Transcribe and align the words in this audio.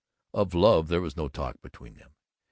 Of 0.33 0.55
love 0.55 0.87
there 0.87 0.99
was 0.99 1.15
no 1.15 1.27
talk 1.27 1.61
between 1.61 1.93
them. 1.93 2.15